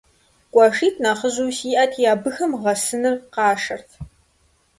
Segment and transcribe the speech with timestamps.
[0.53, 3.89] КъуэшитӀ нэхъыжьу сиӀэти, абыхэм гъэсыныр къашэрт.